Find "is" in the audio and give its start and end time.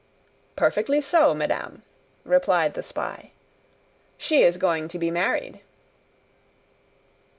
4.41-4.57